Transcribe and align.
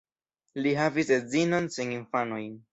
Li 0.67 0.71
havis 0.79 1.13
edzinon 1.19 1.71
sen 1.79 1.95
infanoj. 2.01 2.45